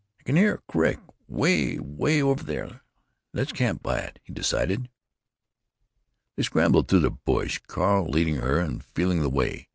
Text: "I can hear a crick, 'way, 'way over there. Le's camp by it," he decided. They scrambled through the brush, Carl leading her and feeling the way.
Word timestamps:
"I 0.19 0.23
can 0.23 0.35
hear 0.35 0.55
a 0.55 0.61
crick, 0.71 0.99
'way, 1.27 1.77
'way 1.77 2.23
over 2.23 2.43
there. 2.43 2.81
Le's 3.33 3.51
camp 3.51 3.83
by 3.83 3.99
it," 3.99 4.17
he 4.23 4.33
decided. 4.33 4.89
They 6.35 6.41
scrambled 6.41 6.87
through 6.87 7.01
the 7.01 7.11
brush, 7.11 7.59
Carl 7.67 8.09
leading 8.09 8.37
her 8.37 8.57
and 8.57 8.83
feeling 8.83 9.21
the 9.21 9.29
way. 9.29 9.67